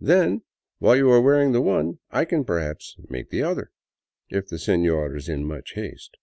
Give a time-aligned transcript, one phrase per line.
[0.00, 0.40] Then,
[0.78, 3.72] while you are wearing the one, I can perhaps make the other,
[4.30, 6.16] if the sefior is in such haste."